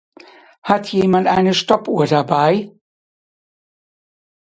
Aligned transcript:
Hat 0.63 0.91
jemand 0.91 1.27
eine 1.27 1.53
Stoppuhr 1.53 2.07
dabei? 2.07 2.71